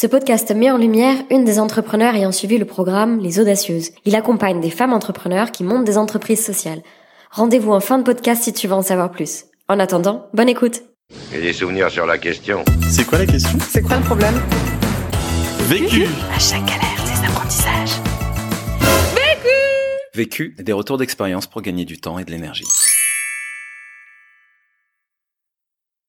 Ce 0.00 0.06
podcast 0.06 0.50
met 0.56 0.70
en 0.70 0.78
lumière 0.78 1.18
une 1.30 1.44
des 1.44 1.60
entrepreneurs 1.60 2.14
ayant 2.14 2.32
suivi 2.32 2.56
le 2.56 2.64
programme 2.64 3.18
Les 3.18 3.38
Audacieuses. 3.38 3.90
Il 4.06 4.16
accompagne 4.16 4.58
des 4.58 4.70
femmes 4.70 4.94
entrepreneurs 4.94 5.52
qui 5.52 5.62
montent 5.62 5.84
des 5.84 5.98
entreprises 5.98 6.42
sociales. 6.42 6.80
Rendez-vous 7.30 7.72
en 7.72 7.80
fin 7.80 7.98
de 7.98 8.02
podcast 8.02 8.42
si 8.42 8.54
tu 8.54 8.66
veux 8.66 8.72
en 8.72 8.80
savoir 8.80 9.10
plus. 9.10 9.44
En 9.68 9.78
attendant, 9.78 10.26
bonne 10.32 10.48
écoute. 10.48 10.80
Et 11.34 11.42
des 11.42 11.52
souvenirs 11.52 11.90
sur 11.90 12.06
la 12.06 12.16
question. 12.16 12.64
C'est 12.88 13.06
quoi 13.06 13.18
la 13.18 13.26
question? 13.26 13.58
C'est 13.60 13.82
quoi 13.82 13.98
le 13.98 14.02
problème? 14.02 14.40
Vécu 15.68 16.06
À 16.34 16.38
chaque 16.38 16.64
galère, 16.64 17.04
des 17.04 17.28
apprentissages. 17.28 18.00
Vécu, 20.14 20.56
des 20.58 20.72
retours 20.72 20.96
d'expérience 20.96 21.46
pour 21.46 21.60
gagner 21.60 21.84
du 21.84 22.00
temps 22.00 22.18
et 22.18 22.24
de 22.24 22.30
l'énergie. 22.30 22.64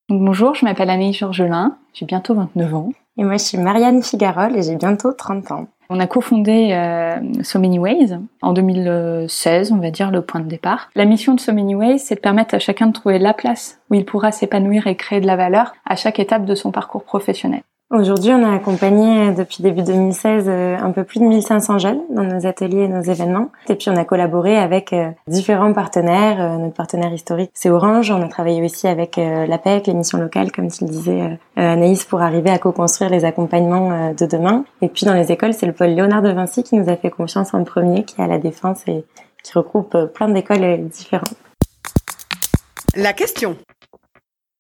Bonjour, 0.07 0.55
je 0.55 0.63
m'appelle 0.63 0.89
Annie 0.89 1.11
Georgelin, 1.11 1.77
j'ai 1.93 2.05
bientôt 2.05 2.35
29 2.35 2.73
ans. 2.73 2.93
Et 3.21 3.23
moi, 3.23 3.37
je 3.37 3.43
suis 3.43 3.59
Marianne 3.59 4.01
Figarol 4.01 4.57
et 4.57 4.63
j'ai 4.63 4.75
bientôt 4.75 5.11
30 5.13 5.51
ans. 5.51 5.67
On 5.91 5.99
a 5.99 6.07
cofondé 6.07 6.71
euh, 6.71 7.19
So 7.43 7.59
Many 7.59 7.77
Ways 7.77 8.17
en 8.41 8.51
2016, 8.51 9.71
on 9.71 9.77
va 9.77 9.91
dire 9.91 10.09
le 10.09 10.23
point 10.23 10.41
de 10.41 10.47
départ. 10.47 10.89
La 10.95 11.05
mission 11.05 11.35
de 11.35 11.39
So 11.39 11.53
Many 11.53 11.75
Ways, 11.75 11.99
c'est 11.99 12.15
de 12.15 12.19
permettre 12.19 12.55
à 12.55 12.59
chacun 12.59 12.87
de 12.87 12.93
trouver 12.93 13.19
la 13.19 13.35
place 13.35 13.79
où 13.91 13.93
il 13.93 14.05
pourra 14.05 14.31
s'épanouir 14.31 14.87
et 14.87 14.95
créer 14.95 15.21
de 15.21 15.27
la 15.27 15.35
valeur 15.35 15.75
à 15.85 15.95
chaque 15.95 16.17
étape 16.17 16.45
de 16.45 16.55
son 16.55 16.71
parcours 16.71 17.03
professionnel. 17.03 17.61
Aujourd'hui, 17.91 18.31
on 18.31 18.41
a 18.45 18.55
accompagné 18.55 19.33
depuis 19.33 19.61
début 19.63 19.83
2016 19.83 20.45
euh, 20.47 20.77
un 20.79 20.91
peu 20.91 21.03
plus 21.03 21.19
de 21.19 21.25
1500 21.25 21.77
jeunes 21.77 21.99
dans 22.09 22.23
nos 22.23 22.47
ateliers 22.47 22.83
et 22.83 22.87
nos 22.87 23.01
événements. 23.01 23.49
Et 23.67 23.75
puis, 23.75 23.89
on 23.89 23.97
a 23.97 24.05
collaboré 24.05 24.57
avec 24.57 24.93
euh, 24.93 25.09
différents 25.27 25.73
partenaires. 25.73 26.39
Euh, 26.39 26.57
notre 26.57 26.73
partenaire 26.73 27.11
historique, 27.11 27.51
c'est 27.53 27.69
Orange. 27.69 28.09
On 28.09 28.21
a 28.21 28.29
travaillé 28.29 28.63
aussi 28.63 28.87
avec 28.87 29.17
l'APEC, 29.17 29.87
les 29.87 29.93
missions 29.93 30.19
locales, 30.19 30.53
comme 30.53 30.71
tu 30.71 30.85
le 30.85 30.89
disais, 30.89 31.37
Anaïs, 31.57 32.05
pour 32.05 32.21
arriver 32.21 32.49
à 32.49 32.59
co-construire 32.59 33.11
les 33.11 33.25
accompagnements 33.25 34.13
de 34.13 34.25
demain. 34.25 34.63
Et 34.81 34.87
puis, 34.87 35.05
dans 35.05 35.13
les 35.13 35.29
écoles, 35.33 35.53
c'est 35.53 35.65
le 35.65 35.73
pôle 35.73 35.89
Léonard 35.89 36.21
de 36.21 36.31
Vinci 36.31 36.63
qui 36.63 36.77
nous 36.77 36.89
a 36.89 36.95
fait 36.95 37.09
confiance 37.09 37.53
en 37.53 37.65
premier, 37.65 38.05
qui 38.05 38.21
est 38.21 38.23
à 38.23 38.27
la 38.27 38.37
Défense 38.37 38.87
et 38.87 39.03
qui 39.43 39.51
regroupe 39.53 39.97
plein 40.13 40.29
d'écoles 40.29 40.87
différentes. 40.87 41.35
La 42.95 43.11
question. 43.11 43.57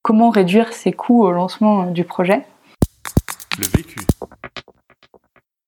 Comment 0.01 0.31
réduire 0.31 0.73
ses 0.73 0.91
coûts 0.91 1.23
au 1.23 1.31
lancement 1.31 1.85
du 1.85 2.03
projet? 2.03 2.43
Le 3.59 3.65
vécu. 3.77 3.99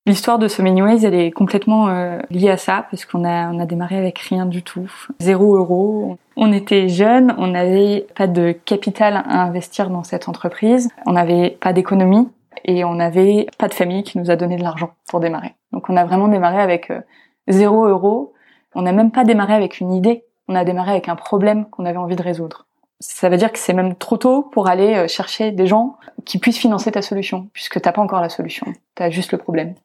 L'histoire 0.05 0.37
de 0.37 0.47
So 0.47 0.63
Many 0.63 1.05
elle 1.05 1.13
est 1.13 1.31
complètement 1.31 1.87
euh, 1.87 2.19
liée 2.29 2.49
à 2.49 2.57
ça, 2.57 2.85
parce 2.89 3.05
qu'on 3.05 3.23
a, 3.23 3.49
on 3.51 3.59
a 3.59 3.65
démarré 3.65 3.97
avec 3.97 4.19
rien 4.19 4.45
du 4.45 4.63
tout, 4.63 4.91
zéro 5.19 5.55
euro. 5.55 6.17
On 6.35 6.51
était 6.51 6.89
jeunes, 6.89 7.33
on 7.37 7.47
n'avait 7.47 8.05
pas 8.15 8.27
de 8.27 8.51
capital 8.51 9.15
à 9.15 9.43
investir 9.43 9.89
dans 9.89 10.03
cette 10.03 10.27
entreprise, 10.27 10.89
on 11.05 11.13
n'avait 11.13 11.51
pas 11.51 11.71
d'économie, 11.71 12.27
et 12.65 12.83
on 12.83 12.95
n'avait 12.95 13.47
pas 13.57 13.67
de 13.67 13.73
famille 13.73 14.03
qui 14.03 14.17
nous 14.17 14.31
a 14.31 14.35
donné 14.35 14.57
de 14.57 14.63
l'argent 14.63 14.91
pour 15.09 15.19
démarrer. 15.19 15.55
Donc 15.71 15.89
on 15.89 15.97
a 15.97 16.05
vraiment 16.05 16.27
démarré 16.27 16.61
avec 16.61 16.91
euh, 16.91 17.01
zéro 17.47 17.85
euro, 17.85 18.33
on 18.75 18.81
n'a 18.81 18.91
même 18.91 19.11
pas 19.11 19.23
démarré 19.23 19.53
avec 19.53 19.79
une 19.79 19.93
idée, 19.93 20.25
on 20.47 20.55
a 20.55 20.63
démarré 20.63 20.91
avec 20.91 21.09
un 21.09 21.15
problème 21.15 21.69
qu'on 21.69 21.85
avait 21.85 21.97
envie 21.97 22.15
de 22.15 22.23
résoudre. 22.23 22.65
Ça 23.05 23.27
veut 23.27 23.35
dire 23.35 23.51
que 23.51 23.59
c'est 23.59 23.73
même 23.73 23.95
trop 23.95 24.15
tôt 24.15 24.43
pour 24.43 24.69
aller 24.69 24.95
euh, 24.95 25.07
chercher 25.09 25.51
des 25.51 25.67
gens 25.67 25.97
qui 26.23 26.39
puissent 26.39 26.57
financer 26.57 26.89
ta 26.89 27.01
solution, 27.01 27.49
puisque 27.51 27.81
t'as 27.81 27.91
pas 27.91 28.01
encore 28.01 28.21
la 28.21 28.29
solution, 28.29 28.65
t'as 28.95 29.09
juste 29.09 29.33
le 29.33 29.37
problème. 29.37 29.75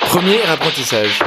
Premier 0.00 0.36
apprentissage. 0.42 1.22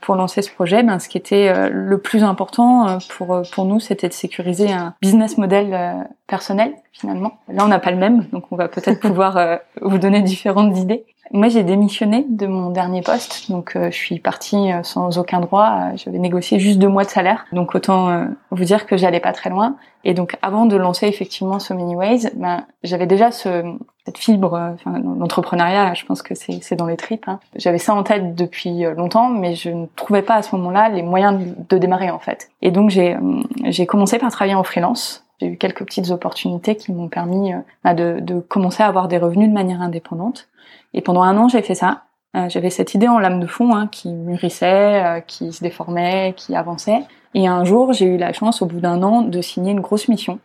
Pour 0.00 0.14
lancer 0.14 0.40
ce 0.40 0.50
projet, 0.50 0.82
ben, 0.82 0.98
ce 0.98 1.10
qui 1.10 1.18
était 1.18 1.48
euh, 1.48 1.68
le 1.70 1.98
plus 1.98 2.24
important 2.24 2.88
euh, 2.88 2.98
pour 3.10 3.42
pour 3.52 3.66
nous, 3.66 3.80
c'était 3.80 4.08
de 4.08 4.14
sécuriser 4.14 4.72
un 4.72 4.94
business 5.02 5.36
model 5.36 6.06
personnel 6.26 6.72
finalement. 6.90 7.38
Là, 7.48 7.62
on 7.66 7.68
n'a 7.68 7.78
pas 7.78 7.90
le 7.90 7.98
même, 7.98 8.24
donc 8.32 8.44
on 8.50 8.56
va 8.56 8.68
peut-être 8.68 9.00
pouvoir 9.06 9.58
vous 9.82 9.98
donner 9.98 10.22
différentes 10.22 10.74
idées. 10.78 11.04
Moi, 11.32 11.48
j'ai 11.48 11.64
démissionné 11.64 12.24
de 12.28 12.46
mon 12.46 12.70
dernier 12.70 13.02
poste, 13.02 13.50
donc 13.50 13.74
euh, 13.74 13.90
je 13.90 13.96
suis 13.96 14.18
partie 14.20 14.72
euh, 14.72 14.82
sans 14.82 15.18
aucun 15.18 15.40
droit. 15.40 15.90
Euh, 15.92 15.96
J'avais 15.96 16.18
négocié 16.18 16.58
juste 16.60 16.78
deux 16.78 16.88
mois 16.88 17.04
de 17.04 17.10
salaire, 17.10 17.46
donc 17.52 17.74
autant 17.74 18.08
euh, 18.08 18.26
vous 18.50 18.64
dire 18.64 18.86
que 18.86 18.96
j'allais 18.96 19.20
pas 19.20 19.32
très 19.32 19.50
loin. 19.50 19.76
Et 20.04 20.14
donc, 20.14 20.36
avant 20.40 20.66
de 20.66 20.76
lancer 20.76 21.06
effectivement 21.08 21.58
So 21.58 21.74
Many 21.74 21.96
Ways, 21.96 22.30
ben, 22.36 22.64
j'avais 22.84 23.06
déjà 23.06 23.32
ce, 23.32 23.64
cette 24.04 24.18
fibre, 24.18 24.54
euh, 24.54 24.70
enfin, 24.74 25.00
l'entrepreneuriat. 25.00 25.94
Je 25.94 26.04
pense 26.04 26.22
que 26.22 26.34
c'est 26.36 26.76
dans 26.76 26.86
les 26.86 26.96
tripes. 26.96 27.26
hein. 27.28 27.40
J'avais 27.56 27.78
ça 27.78 27.92
en 27.94 28.04
tête 28.04 28.36
depuis 28.36 28.84
longtemps, 28.96 29.28
mais 29.28 29.56
je 29.56 29.70
ne 29.70 29.86
trouvais 29.96 30.22
pas 30.22 30.36
à 30.36 30.42
ce 30.42 30.54
moment-là 30.54 30.88
les 30.90 31.02
moyens 31.02 31.40
de, 31.40 31.54
de 31.68 31.78
démarrer 31.78 32.10
en 32.10 32.20
fait. 32.20 32.50
Et 32.62 32.70
donc, 32.70 32.90
j'ai 32.90 33.86
commencé 33.86 34.18
par 34.18 34.30
travailler 34.30 34.54
en 34.54 34.62
freelance. 34.62 35.25
J'ai 35.40 35.48
eu 35.48 35.56
quelques 35.58 35.84
petites 35.84 36.10
opportunités 36.10 36.76
qui 36.76 36.92
m'ont 36.92 37.08
permis 37.08 37.52
euh, 37.52 37.58
bah, 37.84 37.94
de, 37.94 38.18
de 38.20 38.40
commencer 38.40 38.82
à 38.82 38.86
avoir 38.86 39.08
des 39.08 39.18
revenus 39.18 39.48
de 39.48 39.54
manière 39.54 39.82
indépendante. 39.82 40.48
Et 40.94 41.02
pendant 41.02 41.22
un 41.22 41.36
an, 41.36 41.48
j'ai 41.48 41.62
fait 41.62 41.74
ça. 41.74 42.04
Euh, 42.36 42.48
J'avais 42.48 42.70
cette 42.70 42.94
idée 42.94 43.08
en 43.08 43.18
lame 43.18 43.40
de 43.40 43.46
fond 43.46 43.74
hein, 43.74 43.86
qui 43.86 44.08
mûrissait, 44.12 45.04
euh, 45.04 45.20
qui 45.20 45.52
se 45.52 45.62
déformait, 45.62 46.34
qui 46.36 46.56
avançait. 46.56 47.00
Et 47.34 47.46
un 47.46 47.64
jour, 47.64 47.92
j'ai 47.92 48.06
eu 48.06 48.16
la 48.16 48.32
chance, 48.32 48.62
au 48.62 48.66
bout 48.66 48.80
d'un 48.80 49.02
an, 49.02 49.22
de 49.22 49.40
signer 49.42 49.72
une 49.72 49.80
grosse 49.80 50.08
mission 50.08 50.38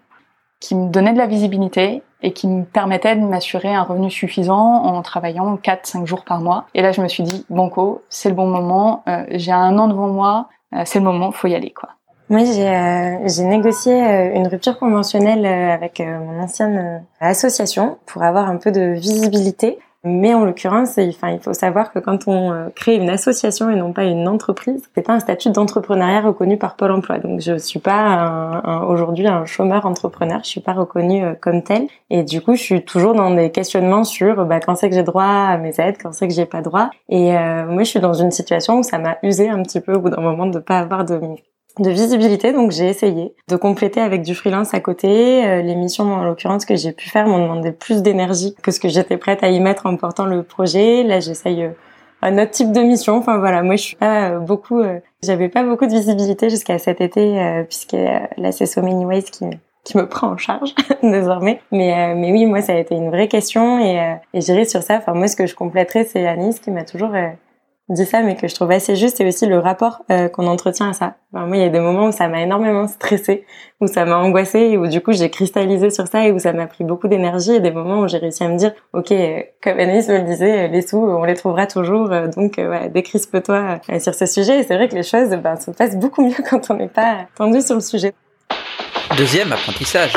qui 0.59 0.75
me 0.75 0.89
donnait 0.89 1.13
de 1.13 1.17
la 1.17 1.25
visibilité 1.25 2.03
et 2.21 2.33
qui 2.33 2.47
me 2.47 2.63
permettait 2.65 3.15
de 3.15 3.21
m'assurer 3.21 3.73
un 3.73 3.81
revenu 3.81 4.11
suffisant 4.11 4.83
en 4.83 5.01
travaillant 5.01 5.55
4-5 5.55 6.05
jours 6.05 6.23
par 6.23 6.39
mois. 6.39 6.67
Et 6.75 6.83
là, 6.83 6.91
je 6.91 7.01
me 7.01 7.07
suis 7.07 7.23
dit, 7.23 7.45
Banco, 7.49 8.03
c'est 8.09 8.29
le 8.29 8.35
bon 8.35 8.45
moment, 8.45 9.03
j'ai 9.31 9.51
un 9.51 9.79
an 9.79 9.87
devant 9.87 10.07
moi, 10.07 10.49
c'est 10.85 10.99
le 10.99 11.05
moment, 11.05 11.31
faut 11.31 11.47
y 11.47 11.55
aller, 11.55 11.71
quoi. 11.71 11.89
Moi, 12.31 12.45
j'ai 12.45 12.65
euh, 12.65 13.43
négocié 13.49 13.91
euh, 13.91 14.33
une 14.33 14.47
rupture 14.47 14.79
conventionnelle 14.79 15.45
euh, 15.45 15.73
avec 15.73 15.99
mon 15.99 16.41
ancienne 16.41 17.03
association 17.19 17.97
pour 18.05 18.23
avoir 18.23 18.49
un 18.49 18.55
peu 18.55 18.71
de 18.71 18.93
visibilité. 18.93 19.77
Mais 20.05 20.33
en 20.33 20.45
l'occurrence, 20.45 20.97
enfin, 20.97 21.31
il 21.31 21.41
faut 21.41 21.53
savoir 21.53 21.91
que 21.91 21.99
quand 21.99 22.29
on 22.29 22.71
crée 22.73 22.95
une 22.95 23.09
association 23.09 23.69
et 23.69 23.75
non 23.75 23.91
pas 23.91 24.05
une 24.05 24.29
entreprise, 24.29 24.81
c'est 24.95 25.01
pas 25.01 25.13
un 25.13 25.19
statut 25.19 25.49
d'entrepreneuriat 25.49 26.21
reconnu 26.21 26.57
par 26.57 26.75
Pôle 26.77 26.91
Emploi. 26.91 27.19
Donc, 27.19 27.41
je 27.41 27.57
suis 27.57 27.79
pas 27.79 28.63
aujourd'hui 28.87 29.27
un 29.27 29.45
chômeur 29.45 29.85
entrepreneur. 29.85 30.39
Je 30.43 30.49
suis 30.49 30.61
pas 30.61 30.73
reconnue 30.73 31.23
comme 31.39 31.61
tel. 31.61 31.87
Et 32.09 32.23
du 32.23 32.41
coup, 32.41 32.55
je 32.55 32.63
suis 32.63 32.83
toujours 32.83 33.13
dans 33.13 33.29
des 33.29 33.51
questionnements 33.51 34.03
sur 34.03 34.43
bah, 34.45 34.59
quand 34.59 34.75
c'est 34.75 34.89
que 34.89 34.95
j'ai 34.95 35.03
droit 35.03 35.23
à 35.23 35.57
mes 35.57 35.79
aides, 35.79 35.97
quand 36.01 36.13
c'est 36.13 36.27
que 36.27 36.33
j'ai 36.33 36.47
pas 36.47 36.61
droit. 36.61 36.89
Et 37.09 37.37
euh, 37.37 37.67
moi, 37.67 37.83
je 37.83 37.89
suis 37.89 37.99
dans 37.99 38.13
une 38.13 38.31
situation 38.31 38.79
où 38.79 38.83
ça 38.83 38.97
m'a 38.97 39.17
usé 39.21 39.49
un 39.49 39.61
petit 39.61 39.81
peu 39.81 39.93
au 39.93 39.99
bout 39.99 40.09
d'un 40.09 40.21
moment 40.21 40.47
de 40.47 40.57
pas 40.57 40.79
avoir 40.79 41.05
de 41.05 41.19
de 41.79 41.89
visibilité, 41.89 42.53
donc 42.53 42.71
j'ai 42.71 42.87
essayé 42.87 43.33
de 43.47 43.55
compléter 43.55 44.01
avec 44.01 44.21
du 44.21 44.35
freelance 44.35 44.73
à 44.73 44.79
côté. 44.79 45.45
Euh, 45.45 45.61
les 45.61 45.75
missions, 45.75 46.13
en 46.13 46.23
l'occurrence, 46.23 46.65
que 46.65 46.75
j'ai 46.75 46.91
pu 46.91 47.09
faire 47.09 47.27
m'ont 47.27 47.39
demandé 47.39 47.71
plus 47.71 48.01
d'énergie 48.01 48.55
que 48.61 48.71
ce 48.71 48.79
que 48.79 48.89
j'étais 48.89 49.17
prête 49.17 49.43
à 49.43 49.49
y 49.49 49.59
mettre 49.59 49.85
en 49.85 49.95
portant 49.95 50.25
le 50.25 50.43
projet. 50.43 51.03
Là, 51.03 51.19
j'essaye 51.19 51.63
euh, 51.63 51.69
un 52.21 52.37
autre 52.37 52.51
type 52.51 52.71
de 52.71 52.81
mission. 52.81 53.17
Enfin 53.17 53.37
voilà, 53.37 53.63
moi 53.63 53.75
je 53.75 53.83
suis 53.83 53.95
pas 53.95 54.31
euh, 54.31 54.39
beaucoup, 54.39 54.79
euh, 54.79 54.99
j'avais 55.23 55.49
pas 55.49 55.63
beaucoup 55.63 55.85
de 55.85 55.91
visibilité 55.91 56.49
jusqu'à 56.49 56.77
cet 56.77 57.01
été, 57.01 57.39
euh, 57.39 57.63
puisque 57.63 57.93
là 57.93 58.51
c'est 58.51 58.65
So 58.65 58.81
Many 58.81 59.05
Ways 59.05 59.23
qui 59.23 59.45
qui 59.83 59.97
me 59.97 60.07
prend 60.07 60.29
en 60.29 60.37
charge 60.37 60.73
désormais. 61.03 61.61
Mais 61.71 61.93
euh, 61.93 62.15
mais 62.15 62.31
oui, 62.31 62.45
moi 62.45 62.61
ça 62.61 62.73
a 62.73 62.77
été 62.77 62.95
une 62.95 63.09
vraie 63.09 63.27
question 63.27 63.79
et 63.79 63.99
euh, 63.99 64.13
et 64.33 64.41
j'irai 64.41 64.65
sur 64.65 64.83
ça. 64.83 64.97
Enfin 64.97 65.13
moi 65.13 65.27
ce 65.27 65.35
que 65.35 65.47
je 65.47 65.55
compléterais, 65.55 66.03
c'est 66.03 66.27
Anis 66.27 66.59
qui 66.59 66.71
m'a 66.71 66.83
toujours 66.83 67.13
euh, 67.13 67.29
dit 67.89 68.05
ça, 68.05 68.21
mais 68.21 68.35
que 68.35 68.47
je 68.47 68.55
trouve 68.55 68.71
assez 68.71 68.95
juste, 68.95 69.17
c'est 69.17 69.27
aussi 69.27 69.45
le 69.45 69.59
rapport 69.59 70.03
euh, 70.11 70.29
qu'on 70.29 70.47
entretient 70.47 70.89
à 70.89 70.93
ça. 70.93 71.15
Enfin, 71.33 71.45
moi, 71.45 71.57
il 71.57 71.61
y 71.61 71.65
a 71.65 71.69
des 71.69 71.79
moments 71.79 72.07
où 72.07 72.11
ça 72.11 72.27
m'a 72.27 72.41
énormément 72.41 72.87
stressée, 72.87 73.45
où 73.81 73.87
ça 73.87 74.05
m'a 74.05 74.17
angoissée, 74.17 74.59
et 74.59 74.77
où 74.77 74.87
du 74.87 75.01
coup 75.01 75.11
j'ai 75.11 75.29
cristallisé 75.29 75.89
sur 75.89 76.07
ça 76.07 76.25
et 76.25 76.31
où 76.31 76.39
ça 76.39 76.53
m'a 76.53 76.67
pris 76.67 76.83
beaucoup 76.83 77.07
d'énergie, 77.07 77.53
et 77.53 77.59
des 77.59 77.71
moments 77.71 77.99
où 77.99 78.07
j'ai 78.07 78.17
réussi 78.17 78.43
à 78.43 78.47
me 78.47 78.57
dire, 78.57 78.71
ok, 78.93 79.11
euh, 79.11 79.41
comme 79.61 79.79
Anaïs 79.79 80.07
me 80.07 80.17
le 80.17 80.23
disait, 80.23 80.65
euh, 80.65 80.67
les 80.67 80.81
sous, 80.81 80.97
on 80.97 81.23
les 81.23 81.33
trouvera 81.33 81.67
toujours, 81.67 82.09
donc 82.35 82.55
ouais, 82.57 82.89
décrispe-toi 82.89 83.79
sur 83.99 84.15
ce 84.15 84.25
sujet. 84.25 84.59
Et 84.59 84.63
c'est 84.63 84.75
vrai 84.75 84.87
que 84.87 84.95
les 84.95 85.03
choses 85.03 85.29
ben, 85.29 85.57
se 85.57 85.71
passent 85.71 85.97
beaucoup 85.97 86.25
mieux 86.25 86.35
quand 86.49 86.69
on 86.69 86.75
n'est 86.75 86.87
pas 86.87 87.25
tendu 87.35 87.61
sur 87.61 87.75
le 87.75 87.81
sujet. 87.81 88.13
Deuxième 89.17 89.51
apprentissage. 89.51 90.13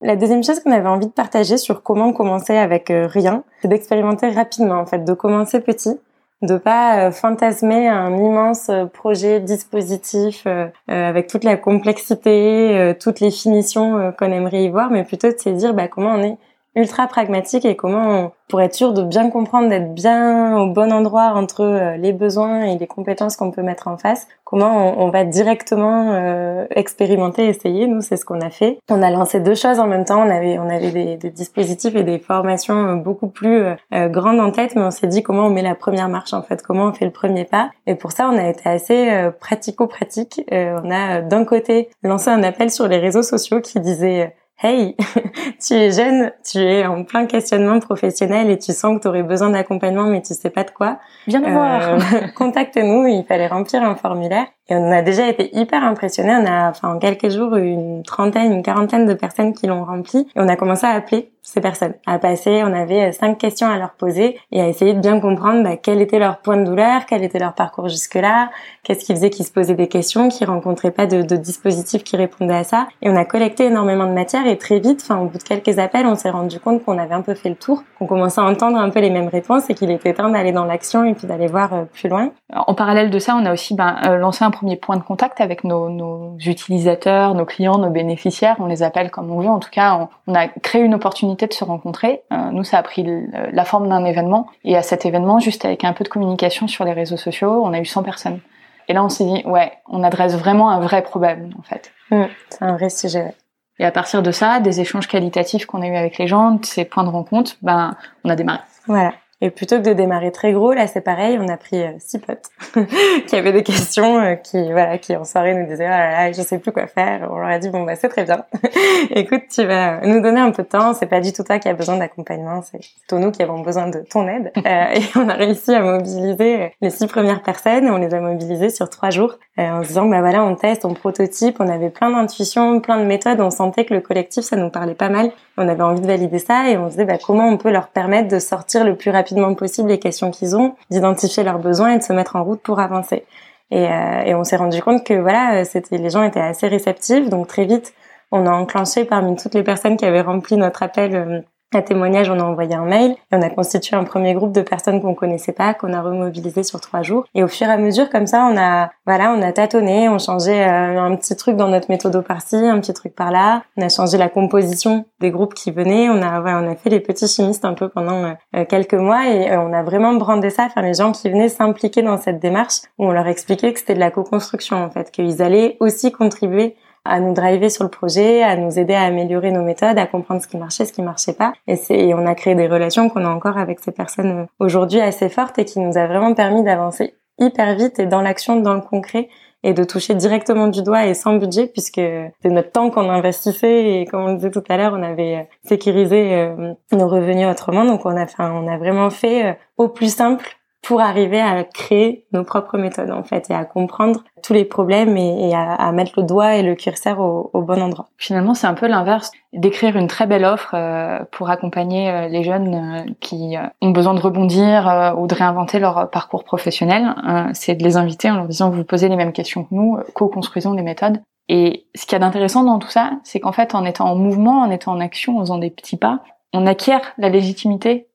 La 0.00 0.16
deuxième 0.16 0.42
chose 0.42 0.60
qu'on 0.60 0.72
avait 0.72 0.88
envie 0.88 1.06
de 1.06 1.12
partager 1.12 1.56
sur 1.56 1.82
comment 1.82 2.12
commencer 2.12 2.56
avec 2.56 2.90
rien, 2.90 3.42
c'est 3.62 3.68
d'expérimenter 3.68 4.28
rapidement 4.28 4.80
en 4.80 4.86
fait, 4.86 5.04
de 5.04 5.14
commencer 5.14 5.60
petit, 5.60 5.98
de 6.44 6.58
pas 6.58 7.06
euh, 7.06 7.10
fantasmer 7.10 7.88
un 7.88 8.16
immense 8.16 8.68
euh, 8.68 8.86
projet 8.86 9.40
dispositif 9.40 10.44
euh, 10.46 10.68
avec 10.88 11.26
toute 11.26 11.44
la 11.44 11.56
complexité, 11.56 12.94
toutes 13.00 13.20
les 13.20 13.30
finitions 13.30 14.12
qu'on 14.18 14.30
aimerait 14.30 14.64
y 14.64 14.68
voir, 14.68 14.90
mais 14.90 15.04
plutôt 15.04 15.28
de 15.28 15.38
se 15.38 15.48
dire 15.48 15.74
bah, 15.74 15.88
comment 15.88 16.14
on 16.14 16.22
est 16.22 16.36
ultra 16.74 17.06
pragmatique 17.06 17.64
et 17.64 17.76
comment 17.76 18.08
on, 18.08 18.32
pour 18.48 18.60
être 18.60 18.74
sûr 18.74 18.92
de 18.92 19.02
bien 19.02 19.30
comprendre, 19.30 19.68
d'être 19.68 19.94
bien 19.94 20.58
au 20.58 20.66
bon 20.66 20.92
endroit 20.92 21.32
entre 21.34 21.62
euh, 21.62 21.96
les 21.96 22.12
besoins 22.12 22.64
et 22.64 22.78
les 22.78 22.86
compétences 22.86 23.36
qu'on 23.36 23.50
peut 23.50 23.62
mettre 23.62 23.88
en 23.88 23.96
face, 23.96 24.26
comment 24.44 25.02
on, 25.02 25.10
va 25.10 25.24
directement 25.24 26.12
euh, 26.12 26.66
expérimenter, 26.70 27.46
essayer. 27.46 27.86
Nous, 27.86 28.00
c'est 28.00 28.16
ce 28.16 28.24
qu'on 28.24 28.40
a 28.40 28.50
fait. 28.50 28.78
On 28.88 29.02
a 29.02 29.10
lancé 29.10 29.40
deux 29.40 29.54
choses 29.54 29.80
en 29.80 29.86
même 29.86 30.04
temps. 30.04 30.22
On 30.24 30.30
avait, 30.30 30.58
on 30.58 30.68
avait 30.68 30.90
des, 30.90 31.16
des 31.16 31.30
dispositifs 31.30 31.96
et 31.96 32.04
des 32.04 32.18
formations 32.18 32.88
euh, 32.88 32.94
beaucoup 32.96 33.28
plus 33.28 33.56
euh, 33.56 33.74
euh, 33.92 34.08
grandes 34.08 34.40
en 34.40 34.50
tête, 34.50 34.74
mais 34.74 34.82
on 34.82 34.90
s'est 34.90 35.06
dit 35.06 35.22
comment 35.22 35.46
on 35.46 35.50
met 35.50 35.62
la 35.62 35.74
première 35.74 36.08
marche 36.08 36.32
en 36.32 36.42
fait, 36.42 36.62
comment 36.62 36.86
on 36.86 36.92
fait 36.92 37.04
le 37.04 37.10
premier 37.10 37.44
pas. 37.44 37.70
Et 37.86 37.94
pour 37.94 38.12
ça, 38.12 38.28
on 38.28 38.38
a 38.38 38.48
été 38.48 38.68
assez 38.68 39.10
euh, 39.10 39.30
pratico-pratique. 39.30 40.42
On 40.50 40.90
a 40.90 41.20
d'un 41.20 41.44
côté 41.44 41.88
lancé 42.02 42.30
un 42.30 42.42
appel 42.42 42.70
sur 42.70 42.88
les 42.88 42.98
réseaux 42.98 43.22
sociaux 43.22 43.60
qui 43.60 43.80
disait 43.80 44.34
Hey, 44.62 44.96
tu 45.66 45.74
es 45.74 45.90
jeune, 45.90 46.30
tu 46.48 46.58
es 46.58 46.86
en 46.86 47.02
plein 47.04 47.26
questionnement 47.26 47.80
professionnel 47.80 48.48
et 48.50 48.58
tu 48.58 48.72
sens 48.72 48.96
que 48.96 49.02
tu 49.02 49.08
aurais 49.08 49.24
besoin 49.24 49.50
d'accompagnement 49.50 50.04
mais 50.04 50.22
tu 50.22 50.32
sais 50.32 50.48
pas 50.48 50.62
de 50.62 50.70
quoi. 50.70 50.98
Viens 51.26 51.40
nous 51.40 51.48
Euh, 51.48 51.52
voir. 51.52 51.98
Contacte-nous, 52.34 53.06
il 53.08 53.24
fallait 53.26 53.48
remplir 53.48 53.82
un 53.82 53.96
formulaire. 53.96 54.46
Et 54.68 54.76
on 54.76 54.90
a 54.92 55.02
déjà 55.02 55.28
été 55.28 55.50
hyper 55.58 55.82
impressionnés. 55.84 56.34
On 56.40 56.46
a, 56.46 56.70
enfin, 56.70 56.94
en 56.94 56.98
quelques 56.98 57.28
jours, 57.30 57.56
une 57.56 58.02
trentaine, 58.04 58.52
une 58.52 58.62
quarantaine 58.62 59.06
de 59.06 59.14
personnes 59.14 59.52
qui 59.54 59.66
l'ont 59.66 59.84
rempli. 59.84 60.20
Et 60.20 60.40
on 60.40 60.48
a 60.48 60.56
commencé 60.56 60.86
à 60.86 60.90
appeler 60.90 61.32
ces 61.44 61.60
personnes, 61.60 61.94
à 62.06 62.18
passer. 62.18 62.62
On 62.64 62.72
avait 62.72 63.10
euh, 63.10 63.12
cinq 63.12 63.38
questions 63.38 63.68
à 63.68 63.76
leur 63.78 63.90
poser 63.90 64.38
et 64.50 64.60
à 64.60 64.66
essayer 64.66 64.94
de 64.94 65.00
bien 65.00 65.20
comprendre 65.20 65.62
bah, 65.62 65.76
quel 65.76 66.00
était 66.00 66.18
leur 66.18 66.38
point 66.38 66.56
de 66.56 66.64
douleur, 66.64 67.04
quel 67.06 67.22
était 67.22 67.38
leur 67.38 67.52
parcours 67.52 67.88
jusque-là, 67.88 68.50
qu'est-ce 68.82 69.04
qui 69.04 69.14
faisait 69.14 69.30
qu'ils 69.30 69.44
se 69.44 69.52
posaient 69.52 69.74
des 69.74 69.86
questions, 69.86 70.30
qu'ils 70.30 70.48
rencontraient 70.48 70.90
pas 70.90 71.06
de, 71.06 71.22
de 71.22 71.36
dispositif 71.36 72.02
qui 72.02 72.16
répondait 72.16 72.54
à 72.54 72.64
ça. 72.64 72.88
Et 73.02 73.10
on 73.10 73.16
a 73.16 73.26
collecté 73.26 73.66
énormément 73.66 74.06
de 74.06 74.12
matière 74.12 74.46
et 74.46 74.56
très 74.56 74.80
vite, 74.80 75.00
enfin, 75.02 75.20
au 75.20 75.26
bout 75.26 75.38
de 75.38 75.42
quelques 75.42 75.78
appels, 75.78 76.06
on 76.06 76.16
s'est 76.16 76.30
rendu 76.30 76.58
compte 76.58 76.82
qu'on 76.82 76.98
avait 76.98 77.14
un 77.14 77.20
peu 77.22 77.34
fait 77.34 77.50
le 77.50 77.56
tour, 77.56 77.82
qu'on 77.98 78.06
commençait 78.06 78.40
à 78.40 78.44
entendre 78.44 78.78
un 78.78 78.88
peu 78.88 79.00
les 79.00 79.10
mêmes 79.10 79.28
réponses 79.28 79.68
et 79.68 79.74
qu'il 79.74 79.90
était 79.90 80.14
temps 80.14 80.30
d'aller 80.30 80.52
dans 80.52 80.64
l'action 80.64 81.04
et 81.04 81.12
puis 81.12 81.26
d'aller 81.26 81.46
voir 81.46 81.74
euh, 81.74 81.84
plus 81.84 82.08
loin. 82.08 82.30
En 82.54 82.74
parallèle 82.74 83.10
de 83.10 83.18
ça, 83.18 83.36
on 83.36 83.44
a 83.44 83.52
aussi 83.52 83.74
ben, 83.74 83.96
euh, 84.06 84.16
lancé 84.16 84.44
un 84.44 84.50
premier 84.50 84.76
point 84.76 84.96
de 84.96 85.02
contact 85.02 85.42
avec 85.42 85.62
nos, 85.64 85.90
nos 85.90 86.36
utilisateurs, 86.38 87.34
nos 87.34 87.44
clients, 87.44 87.76
nos 87.76 87.90
bénéficiaires. 87.90 88.56
On 88.60 88.66
les 88.66 88.82
appelle 88.82 89.10
comme 89.10 89.30
on 89.30 89.40
veut. 89.40 89.48
En 89.48 89.58
tout 89.58 89.70
cas, 89.70 89.94
on, 89.94 90.08
on 90.32 90.34
a 90.34 90.48
créé 90.48 90.82
une 90.82 90.94
opportunité 90.94 91.33
de 91.34 91.52
se 91.52 91.64
rencontrer. 91.64 92.22
Euh, 92.32 92.50
nous, 92.52 92.64
ça 92.64 92.78
a 92.78 92.82
pris 92.82 93.06
la 93.52 93.64
forme 93.64 93.88
d'un 93.88 94.04
événement. 94.04 94.46
Et 94.64 94.76
à 94.76 94.82
cet 94.82 95.06
événement, 95.06 95.38
juste 95.38 95.64
avec 95.64 95.84
un 95.84 95.92
peu 95.92 96.04
de 96.04 96.08
communication 96.08 96.68
sur 96.68 96.84
les 96.84 96.92
réseaux 96.92 97.16
sociaux, 97.16 97.62
on 97.64 97.72
a 97.72 97.80
eu 97.80 97.84
100 97.84 98.02
personnes. 98.02 98.40
Et 98.88 98.92
là, 98.92 99.04
on 99.04 99.08
s'est 99.08 99.24
dit, 99.24 99.42
ouais, 99.46 99.72
on 99.88 100.02
adresse 100.02 100.36
vraiment 100.36 100.70
un 100.70 100.80
vrai 100.80 101.02
problème, 101.02 101.50
en 101.58 101.62
fait. 101.62 101.92
Mm, 102.10 102.24
c'est 102.50 102.62
un 102.62 102.76
vrai 102.76 102.90
sujet. 102.90 103.34
Et 103.78 103.84
à 103.84 103.90
partir 103.90 104.22
de 104.22 104.30
ça, 104.30 104.60
des 104.60 104.80
échanges 104.80 105.08
qualitatifs 105.08 105.66
qu'on 105.66 105.82
a 105.82 105.86
eu 105.86 105.96
avec 105.96 106.18
les 106.18 106.26
gens, 106.26 106.52
de 106.52 106.64
ces 106.64 106.84
points 106.84 107.04
de 107.04 107.08
rencontre, 107.08 107.56
ben, 107.62 107.96
on 108.24 108.30
a 108.30 108.36
démarré. 108.36 108.60
Voilà. 108.86 109.14
Et 109.44 109.50
plutôt 109.50 109.76
que 109.76 109.82
de 109.82 109.92
démarrer 109.92 110.32
très 110.32 110.54
gros, 110.54 110.72
là 110.72 110.86
c'est 110.86 111.02
pareil, 111.02 111.38
on 111.38 111.48
a 111.48 111.58
pris 111.58 111.82
euh, 111.82 111.90
six 111.98 112.18
potes 112.18 112.48
qui 113.26 113.36
avaient 113.36 113.52
des 113.52 113.62
questions, 113.62 114.18
euh, 114.18 114.36
qui 114.36 114.72
voilà, 114.72 114.96
qui 114.96 115.14
en 115.14 115.24
soirée 115.24 115.54
nous 115.54 115.66
disaient 115.66 115.84
oh 115.84 115.90
là 115.90 116.10
là, 116.12 116.32
je 116.32 116.40
sais 116.40 116.58
plus 116.58 116.72
quoi 116.72 116.86
faire. 116.86 117.28
On 117.30 117.36
leur 117.36 117.50
a 117.50 117.58
dit 117.58 117.68
bon 117.68 117.82
bah 117.82 117.94
c'est 117.94 118.08
très 118.08 118.24
bien. 118.24 118.46
Écoute, 119.10 119.42
tu 119.54 119.66
vas 119.66 120.00
nous 120.00 120.22
donner 120.22 120.40
un 120.40 120.50
peu 120.50 120.62
de 120.62 120.68
temps. 120.68 120.94
C'est 120.94 121.04
pas 121.04 121.20
du 121.20 121.34
tout 121.34 121.42
toi 121.42 121.58
qui 121.58 121.68
as 121.68 121.74
besoin 121.74 121.98
d'accompagnement, 121.98 122.62
c'est 122.62 122.78
plutôt 122.78 123.18
nous 123.18 123.32
qui 123.32 123.42
avons 123.42 123.60
besoin 123.60 123.88
de 123.88 123.98
ton 123.98 124.26
aide. 124.26 124.50
Euh, 124.66 124.94
et 124.94 125.02
on 125.14 125.28
a 125.28 125.34
réussi 125.34 125.74
à 125.74 125.82
mobiliser 125.82 126.72
les 126.80 126.88
six 126.88 127.06
premières 127.06 127.42
personnes. 127.42 127.86
On 127.90 127.98
les 127.98 128.14
a 128.14 128.20
mobilisées 128.20 128.70
sur 128.70 128.88
trois 128.88 129.10
jours 129.10 129.34
euh, 129.58 129.68
en 129.68 129.82
se 129.82 129.88
disant 129.88 130.06
bah 130.06 130.20
voilà, 130.20 130.42
on 130.42 130.54
teste, 130.54 130.86
on 130.86 130.94
prototype. 130.94 131.56
On 131.60 131.68
avait 131.68 131.90
plein 131.90 132.10
d'intuitions, 132.10 132.80
plein 132.80 132.96
de 132.96 133.04
méthodes. 133.04 133.42
On 133.42 133.50
sentait 133.50 133.84
que 133.84 133.92
le 133.92 134.00
collectif 134.00 134.44
ça 134.44 134.56
nous 134.56 134.70
parlait 134.70 134.94
pas 134.94 135.10
mal. 135.10 135.32
On 135.58 135.68
avait 135.68 135.82
envie 135.82 136.00
de 136.00 136.06
valider 136.06 136.38
ça 136.38 136.70
et 136.70 136.78
on 136.78 136.86
se 136.86 136.92
disait 136.92 137.04
bah 137.04 137.18
comment 137.22 137.46
on 137.46 137.58
peut 137.58 137.70
leur 137.70 137.88
permettre 137.88 138.28
de 138.28 138.38
sortir 138.38 138.84
le 138.84 138.96
plus 138.96 139.10
rapidement 139.10 139.33
possible 139.56 139.88
les 139.88 139.98
questions 139.98 140.30
qu'ils 140.30 140.56
ont, 140.56 140.74
d'identifier 140.90 141.42
leurs 141.42 141.58
besoins 141.58 141.94
et 141.94 141.98
de 141.98 142.02
se 142.02 142.12
mettre 142.12 142.36
en 142.36 142.44
route 142.44 142.60
pour 142.60 142.80
avancer. 142.80 143.24
Et, 143.70 143.86
euh, 143.88 144.22
et 144.24 144.34
on 144.34 144.44
s'est 144.44 144.56
rendu 144.56 144.82
compte 144.82 145.04
que 145.04 145.14
voilà, 145.14 145.60
euh, 145.60 145.64
c'était 145.64 145.98
les 145.98 146.10
gens 146.10 146.22
étaient 146.22 146.40
assez 146.40 146.68
réceptifs, 146.68 147.28
donc 147.28 147.48
très 147.48 147.64
vite 147.64 147.94
on 148.34 148.46
a 148.46 148.50
enclenché 148.50 149.04
parmi 149.04 149.36
toutes 149.36 149.54
les 149.54 149.62
personnes 149.62 149.96
qui 149.96 150.04
avaient 150.04 150.20
rempli 150.20 150.56
notre 150.56 150.82
appel 150.82 151.14
euh, 151.14 151.40
à 151.74 151.82
témoignage, 151.82 152.30
on 152.30 152.38
a 152.38 152.44
envoyé 152.44 152.74
un 152.74 152.84
mail 152.84 153.12
et 153.12 153.36
on 153.36 153.42
a 153.42 153.50
constitué 153.50 153.96
un 153.96 154.04
premier 154.04 154.34
groupe 154.34 154.52
de 154.52 154.62
personnes 154.62 155.00
qu'on 155.00 155.14
connaissait 155.14 155.52
pas, 155.52 155.74
qu'on 155.74 155.92
a 155.92 156.00
remobilisé 156.00 156.62
sur 156.62 156.80
trois 156.80 157.02
jours. 157.02 157.24
Et 157.34 157.42
au 157.42 157.48
fur 157.48 157.66
et 157.66 157.72
à 157.72 157.76
mesure, 157.76 158.10
comme 158.10 158.26
ça, 158.26 158.48
on 158.50 158.56
a, 158.56 158.90
voilà, 159.06 159.34
on 159.36 159.42
a 159.42 159.52
tâtonné, 159.52 160.08
on 160.08 160.18
changeait 160.18 160.66
euh, 160.66 161.00
un 161.00 161.14
petit 161.16 161.36
truc 161.36 161.56
dans 161.56 161.68
notre 161.68 161.90
méthode 161.90 162.18
par-ci, 162.26 162.56
un 162.56 162.80
petit 162.80 162.94
truc 162.94 163.14
par-là. 163.14 163.62
On 163.76 163.82
a 163.82 163.88
changé 163.88 164.18
la 164.18 164.28
composition 164.28 165.04
des 165.20 165.30
groupes 165.30 165.54
qui 165.54 165.70
venaient. 165.70 166.08
On 166.08 166.22
a, 166.22 166.40
voilà, 166.40 166.60
on 166.60 166.70
a 166.70 166.76
fait 166.76 166.90
les 166.90 167.00
petits 167.00 167.28
chimistes 167.28 167.64
un 167.64 167.74
peu 167.74 167.88
pendant 167.88 168.34
euh, 168.56 168.64
quelques 168.64 168.94
mois 168.94 169.28
et 169.28 169.50
euh, 169.50 169.60
on 169.60 169.72
a 169.72 169.82
vraiment 169.82 170.14
brandé 170.14 170.50
ça, 170.50 170.64
enfin 170.64 170.82
les 170.82 170.94
gens 170.94 171.12
qui 171.12 171.28
venaient 171.30 171.48
s'impliquer 171.48 172.02
dans 172.02 172.18
cette 172.18 172.40
démarche 172.40 172.82
où 172.98 173.06
on 173.06 173.12
leur 173.12 173.26
expliquait 173.26 173.72
que 173.72 173.78
c'était 173.78 173.94
de 173.94 174.00
la 174.00 174.10
co-construction 174.10 174.82
en 174.82 174.90
fait, 174.90 175.10
qu'ils 175.10 175.42
allaient 175.42 175.76
aussi 175.80 176.12
contribuer 176.12 176.76
à 177.04 177.20
nous 177.20 177.34
driver 177.34 177.68
sur 177.68 177.84
le 177.84 177.90
projet, 177.90 178.42
à 178.42 178.56
nous 178.56 178.78
aider 178.78 178.94
à 178.94 179.02
améliorer 179.02 179.50
nos 179.50 179.62
méthodes, 179.62 179.98
à 179.98 180.06
comprendre 180.06 180.42
ce 180.42 180.48
qui 180.48 180.56
marchait, 180.56 180.84
ce 180.84 180.92
qui 180.92 181.02
marchait 181.02 181.34
pas. 181.34 181.52
Et 181.66 181.78
et 181.90 182.14
on 182.14 182.26
a 182.26 182.34
créé 182.34 182.54
des 182.54 182.66
relations 182.66 183.08
qu'on 183.08 183.24
a 183.24 183.28
encore 183.28 183.58
avec 183.58 183.80
ces 183.80 183.92
personnes 183.92 184.30
euh, 184.30 184.46
aujourd'hui 184.58 185.00
assez 185.00 185.28
fortes 185.28 185.58
et 185.58 185.64
qui 185.64 185.80
nous 185.80 185.96
a 185.98 186.06
vraiment 186.06 186.34
permis 186.34 186.62
d'avancer 186.62 187.14
hyper 187.38 187.74
vite 187.74 187.98
et 187.98 188.06
dans 188.06 188.22
l'action, 188.22 188.60
dans 188.60 188.74
le 188.74 188.80
concret 188.80 189.28
et 189.62 189.72
de 189.72 189.82
toucher 189.82 190.14
directement 190.14 190.68
du 190.68 190.82
doigt 190.82 191.06
et 191.06 191.14
sans 191.14 191.36
budget 191.36 191.66
puisque 191.66 192.00
c'est 192.00 192.50
notre 192.50 192.70
temps 192.70 192.90
qu'on 192.90 193.08
investissait 193.10 194.00
et 194.00 194.06
comme 194.06 194.22
on 194.22 194.28
le 194.28 194.36
disait 194.36 194.50
tout 194.50 194.62
à 194.68 194.76
l'heure, 194.76 194.94
on 194.94 195.02
avait 195.02 195.36
euh, 195.36 195.42
sécurisé 195.64 196.34
euh, 196.34 196.72
nos 196.92 197.08
revenus 197.08 197.46
autrement. 197.46 197.84
Donc 197.84 198.06
on 198.06 198.16
a 198.16 198.26
fait, 198.26 198.42
on 198.42 198.68
a 198.68 198.78
vraiment 198.78 199.10
fait 199.10 199.58
au 199.76 199.88
plus 199.88 200.14
simple 200.14 200.56
pour 200.84 201.00
arriver 201.00 201.40
à 201.40 201.64
créer 201.64 202.26
nos 202.32 202.44
propres 202.44 202.76
méthodes 202.76 203.10
en 203.10 203.24
fait 203.24 203.48
et 203.48 203.54
à 203.54 203.64
comprendre 203.64 204.22
tous 204.42 204.52
les 204.52 204.66
problèmes 204.66 205.16
et, 205.16 205.54
à, 205.54 205.90
mettre 205.92 206.12
le 206.16 206.22
doigt 206.22 206.56
et 206.56 206.62
le 206.62 206.74
curseur 206.74 207.20
au, 207.20 207.62
bon 207.62 207.80
endroit. 207.80 208.08
Finalement, 208.18 208.52
c'est 208.52 208.66
un 208.66 208.74
peu 208.74 208.86
l'inverse 208.86 209.32
d'écrire 209.54 209.96
une 209.96 210.08
très 210.08 210.26
belle 210.26 210.44
offre 210.44 210.74
euh, 210.74 211.20
pour 211.32 211.48
accompagner 211.48 212.10
euh, 212.10 212.28
les 212.28 212.44
jeunes 212.44 212.74
euh, 212.74 213.12
qui 213.20 213.56
ont 213.80 213.90
besoin 213.90 214.12
de 214.12 214.20
rebondir 214.20 215.14
ou 215.18 215.26
de 215.26 215.34
réinventer 215.34 215.78
leur 215.78 216.10
parcours 216.10 216.44
professionnel. 216.44 217.14
Euh, 217.26 217.48
c'est 217.54 217.74
de 217.74 217.82
les 217.82 217.96
inviter 217.96 218.30
en 218.30 218.36
leur 218.36 218.46
disant 218.46 218.68
vous 218.68 218.84
posez 218.84 219.08
les 219.08 219.16
mêmes 219.16 219.32
questions 219.32 219.64
que 219.64 219.74
nous, 219.74 219.98
co-construisons 220.12 220.74
les 220.74 220.82
méthodes. 220.82 221.22
Et 221.48 221.86
ce 221.94 222.04
qu'il 222.04 222.12
y 222.12 222.16
a 222.16 222.18
d'intéressant 222.18 222.62
dans 222.62 222.78
tout 222.78 222.88
ça, 222.88 223.12
c'est 223.22 223.40
qu'en 223.40 223.52
fait, 223.52 223.74
en 223.74 223.84
étant 223.84 224.10
en 224.10 224.16
mouvement, 224.16 224.60
en 224.60 224.70
étant 224.70 224.92
en 224.92 225.00
action, 225.00 225.38
en 225.38 225.40
faisant 225.40 225.58
des 225.58 225.70
petits 225.70 225.96
pas, 225.96 226.20
on 226.52 226.66
acquiert 226.66 227.00
la 227.18 227.28
légitimité 227.30 228.08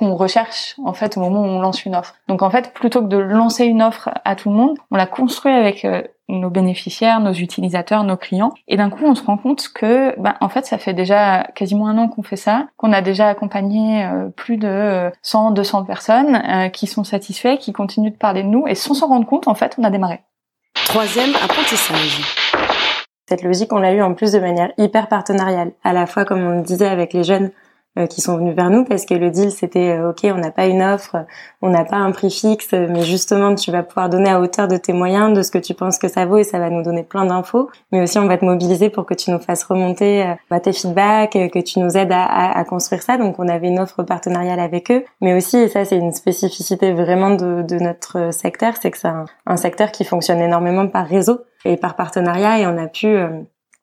qu'on 0.00 0.16
recherche 0.16 0.76
en 0.82 0.94
fait 0.94 1.18
au 1.18 1.20
moment 1.20 1.42
où 1.42 1.44
on 1.44 1.60
lance 1.60 1.84
une 1.84 1.94
offre. 1.94 2.14
Donc 2.26 2.40
en 2.40 2.48
fait, 2.48 2.72
plutôt 2.72 3.02
que 3.02 3.06
de 3.06 3.18
lancer 3.18 3.66
une 3.66 3.82
offre 3.82 4.08
à 4.24 4.34
tout 4.34 4.48
le 4.48 4.56
monde, 4.56 4.78
on 4.90 4.96
la 4.96 5.06
construit 5.06 5.52
avec 5.52 5.84
euh, 5.84 6.02
nos 6.30 6.48
bénéficiaires, 6.48 7.20
nos 7.20 7.34
utilisateurs, 7.34 8.02
nos 8.02 8.16
clients, 8.16 8.54
et 8.66 8.78
d'un 8.78 8.88
coup 8.88 9.04
on 9.04 9.14
se 9.14 9.22
rend 9.22 9.36
compte 9.36 9.68
que, 9.74 10.18
ben, 10.18 10.36
en 10.40 10.48
fait, 10.48 10.64
ça 10.64 10.78
fait 10.78 10.94
déjà 10.94 11.44
quasiment 11.54 11.86
un 11.86 11.98
an 11.98 12.08
qu'on 12.08 12.22
fait 12.22 12.36
ça, 12.36 12.68
qu'on 12.78 12.94
a 12.94 13.02
déjà 13.02 13.28
accompagné 13.28 14.04
euh, 14.06 14.30
plus 14.30 14.56
de 14.56 15.10
100, 15.20 15.50
200 15.50 15.84
personnes 15.84 16.42
euh, 16.48 16.68
qui 16.70 16.86
sont 16.86 17.04
satisfaits, 17.04 17.58
qui 17.58 17.72
continuent 17.74 18.12
de 18.12 18.16
parler 18.16 18.42
de 18.42 18.48
nous, 18.48 18.66
et 18.66 18.74
sans 18.74 18.94
s'en 18.94 19.08
rendre 19.08 19.26
compte, 19.26 19.48
en 19.48 19.54
fait, 19.54 19.76
on 19.78 19.84
a 19.84 19.90
démarré. 19.90 20.20
Troisième 20.86 21.34
apprentissage. 21.34 22.22
Cette 23.28 23.42
logique, 23.42 23.72
on 23.72 23.78
l'a 23.78 23.92
eu 23.92 24.00
en 24.00 24.14
plus 24.14 24.32
de 24.32 24.38
manière 24.38 24.72
hyper 24.78 25.08
partenariale, 25.08 25.72
à 25.84 25.92
la 25.92 26.06
fois 26.06 26.24
comme 26.24 26.42
on 26.42 26.56
le 26.56 26.62
disait 26.62 26.88
avec 26.88 27.12
les 27.12 27.22
jeunes 27.22 27.50
euh, 27.50 27.69
qui 28.08 28.20
sont 28.20 28.36
venus 28.36 28.54
vers 28.54 28.70
nous 28.70 28.84
parce 28.84 29.04
que 29.04 29.14
le 29.14 29.30
deal 29.30 29.50
c'était 29.50 29.98
euh, 29.98 30.10
ok 30.10 30.20
on 30.24 30.38
n'a 30.38 30.50
pas 30.50 30.66
une 30.66 30.82
offre 30.82 31.24
on 31.60 31.70
n'a 31.70 31.84
pas 31.84 31.96
un 31.96 32.12
prix 32.12 32.30
fixe 32.30 32.72
mais 32.72 33.02
justement 33.02 33.54
tu 33.54 33.72
vas 33.72 33.82
pouvoir 33.82 34.08
donner 34.08 34.30
à 34.30 34.40
hauteur 34.40 34.68
de 34.68 34.76
tes 34.76 34.92
moyens 34.92 35.36
de 35.36 35.42
ce 35.42 35.50
que 35.50 35.58
tu 35.58 35.74
penses 35.74 35.98
que 35.98 36.08
ça 36.08 36.24
vaut 36.24 36.38
et 36.38 36.44
ça 36.44 36.58
va 36.58 36.70
nous 36.70 36.82
donner 36.82 37.02
plein 37.02 37.24
d'infos. 37.24 37.70
Mais 37.92 38.00
aussi 38.00 38.18
on 38.18 38.26
va 38.26 38.38
te 38.38 38.44
mobiliser 38.44 38.90
pour 38.90 39.06
que 39.06 39.14
tu 39.14 39.30
nous 39.30 39.38
fasses 39.38 39.64
remonter 39.64 40.22
euh, 40.22 40.34
bah, 40.50 40.60
tes 40.60 40.72
feedbacks 40.72 41.32
que 41.32 41.58
tu 41.60 41.80
nous 41.80 41.96
aides 41.96 42.12
à, 42.12 42.24
à, 42.24 42.58
à, 42.58 42.64
construire 42.64 43.02
ça. 43.02 43.16
Donc 43.16 43.38
on 43.38 43.48
avait 43.48 43.68
une 43.68 43.80
offre 43.80 44.02
partenariale 44.02 44.60
avec 44.60 44.90
eux. 44.90 45.04
Mais 45.20 45.34
aussi 45.34 45.56
et 45.56 45.68
ça 45.68 45.84
c'est 45.84 45.96
une 45.96 46.12
spécificité 46.12 46.92
vraiment 46.92 47.30
de, 47.30 47.62
de 47.62 47.76
notre 47.76 48.32
secteur 48.32 48.74
c'est 48.80 48.90
que 48.90 48.98
c'est 48.98 49.08
un, 49.08 49.24
un, 49.46 49.56
secteur 49.56 49.90
qui 49.90 50.04
fonctionne 50.04 50.40
énormément 50.40 50.86
par 50.86 51.06
réseau 51.06 51.40
et 51.64 51.76
par 51.76 51.96
partenariat. 51.96 52.58
Et 52.58 52.66
on 52.66 52.78
a 52.78 52.86
pu 52.86 53.06
euh, 53.06 53.28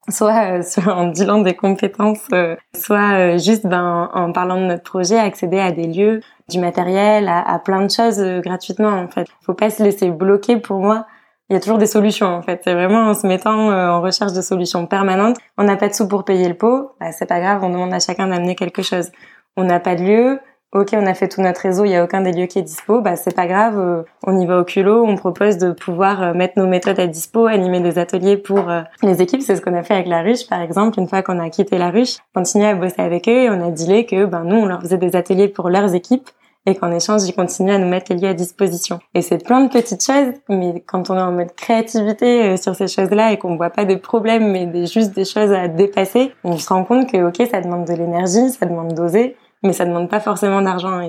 soit 0.10 0.62
en 0.88 1.08
dealant 1.08 1.42
des 1.42 1.56
compétences, 1.56 2.26
euh, 2.34 2.56
soit 2.76 3.14
euh, 3.14 3.38
juste 3.38 3.68
ben, 3.68 4.10
en 4.14 4.32
parlant 4.32 4.60
de 4.60 4.66
notre 4.66 4.84
projet, 4.84 5.18
accéder 5.18 5.60
à 5.60 5.72
des 5.72 5.88
lieux, 5.88 6.22
du 6.50 6.60
matériel, 6.60 7.28
à, 7.28 7.42
à 7.42 7.60
plein 7.60 7.82
de 7.82 7.92
choses 7.92 8.22
gratuitement 8.42 8.90
en 8.90 9.08
fait. 9.08 9.28
Faut 9.46 9.54
pas 9.54 9.70
se 9.70 9.84
laisser 9.84 10.10
bloquer 10.10 10.58
pour 10.58 10.80
moi. 10.80 11.06
Il 11.50 11.54
y 11.54 11.56
a 11.58 11.60
toujours 11.60 11.78
des 11.78 11.88
solutions 11.88 12.28
en 12.28 12.42
fait. 12.42 12.62
C'est 12.64 12.74
vraiment 12.74 13.10
en 13.10 13.14
se 13.14 13.28
mettant 13.28 13.70
en 13.70 14.02
recherche 14.02 14.34
de 14.34 14.42
solutions 14.42 14.86
permanentes. 14.86 15.38
On 15.58 15.64
n'a 15.64 15.78
pas 15.78 15.88
de 15.90 15.94
sous 15.94 16.08
pour 16.08 16.24
payer 16.24 16.48
le 16.48 16.56
pot, 16.56 16.92
bah, 17.00 17.12
c'est 17.12 17.26
pas 17.26 17.40
grave, 17.40 17.64
on 17.64 17.70
demande 17.70 17.94
à 17.94 18.00
chacun 18.00 18.28
d'amener 18.28 18.56
quelque 18.56 18.82
chose. 18.82 19.12
On 19.56 19.64
n'a 19.64 19.80
pas 19.80 19.96
de 19.96 20.04
lieu, 20.04 20.40
ok, 20.74 20.90
on 20.94 21.06
a 21.06 21.14
fait 21.14 21.30
tout 21.30 21.42
notre 21.42 21.62
réseau, 21.62 21.86
il 21.86 21.92
y 21.92 21.96
a 21.96 22.04
aucun 22.04 22.22
des 22.22 22.34
lieux 22.34 22.46
qui 22.46 22.60
est 22.60 22.64
dispo, 22.64 23.02
bah 23.02 23.16
c'est 23.16 23.36
pas 23.36 23.48
grave, 23.48 23.80
euh, 23.80 24.04
on 24.26 24.38
y 24.38 24.46
va 24.46 24.60
au 24.60 24.64
culot, 24.66 25.06
on 25.06 25.16
propose 25.16 25.58
de 25.58 25.72
pouvoir 25.72 26.22
euh, 26.22 26.34
mettre 26.34 26.56
nos 26.58 26.68
méthodes 26.68 27.00
à 27.00 27.08
dispo, 27.08 27.46
animer 27.46 27.80
des 27.80 27.98
ateliers 27.98 28.36
pour 28.36 28.70
euh, 28.70 28.82
les 29.02 29.22
équipes, 29.22 29.42
c'est 29.42 29.56
ce 29.56 29.62
qu'on 29.62 29.76
a 29.76 29.84
fait 29.84 29.94
avec 29.94 30.08
la 30.08 30.22
ruche 30.22 30.48
par 30.48 30.62
exemple, 30.62 31.00
une 31.00 31.08
fois 31.08 31.22
qu'on 31.22 31.40
a 31.40 31.50
quitté 31.50 31.78
la 31.78 31.90
ruche, 31.90 32.18
continuer 32.36 32.68
à 32.68 32.76
bosser 32.76 33.02
avec 33.02 33.30
eux 33.30 33.44
et 33.44 33.50
on 33.50 33.66
a 33.66 33.72
dealé 33.72 34.06
que 34.06 34.26
ben 34.26 34.44
nous 34.44 34.58
on 34.58 34.66
leur 34.66 34.82
faisait 34.82 34.98
des 34.98 35.16
ateliers 35.16 35.48
pour 35.48 35.70
leurs 35.70 35.96
équipes 35.96 36.30
et 36.66 36.76
qu'en 36.76 36.92
échange 36.92 37.24
ils 37.24 37.34
continuent 37.34 37.72
à 37.72 37.78
nous 37.78 37.88
mettre 37.88 38.12
les 38.12 38.20
lieux 38.20 38.28
à 38.28 38.34
disposition. 38.34 39.00
Et 39.14 39.22
c'est 39.22 39.42
plein 39.42 39.62
de 39.62 39.70
petites 39.70 40.04
choses, 40.04 40.34
mais 40.50 40.84
quand 40.86 41.10
on 41.10 41.16
est 41.16 41.22
en 41.22 41.32
mode 41.32 41.56
créativité 41.56 42.58
sur 42.58 42.76
ces 42.76 42.90
choses-là 42.90 43.32
et 43.32 43.38
qu'on 43.38 43.56
voit 43.56 43.70
pas 43.70 43.86
des 43.86 43.96
problèmes 43.96 44.52
mais 44.52 44.66
des, 44.66 44.86
juste 44.86 45.16
des 45.16 45.24
choses 45.24 45.54
à 45.54 45.70
dépasser, 45.70 46.34
on 46.44 46.58
se 46.58 46.68
rend 46.68 46.84
compte 46.84 47.10
que 47.10 47.26
ok 47.26 47.48
ça 47.50 47.62
demande 47.62 47.86
de 47.86 47.94
l'énergie, 47.94 48.50
ça 48.50 48.66
demande 48.66 48.94
d'oser 48.94 49.38
mais 49.68 49.74
ça 49.74 49.86
demande 49.86 50.10
pas 50.10 50.20
forcément 50.20 50.62
d'argent. 50.62 51.00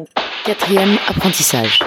Quatrième 0.45 0.99
apprentissage. 1.09 1.81